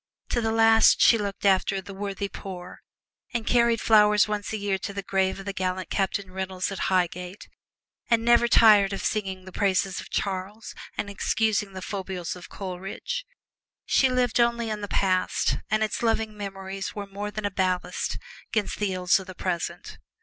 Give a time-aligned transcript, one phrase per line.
[0.29, 2.81] To the last, she looked after "the worthy poor,"
[3.35, 6.87] and carried flowers once a year to the grave of the gallant Captain Reynolds at
[6.89, 7.47] Highgate,
[8.09, 13.27] and never tired of sounding the praises of Charles and excusing the foibles of Coleridge.
[13.85, 18.17] She lived only in the past, and its loving memories were more than a ballast
[18.51, 19.99] 'gainst the ills of the present.